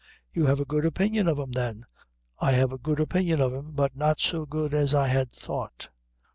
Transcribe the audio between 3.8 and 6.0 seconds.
not so good as I had thought."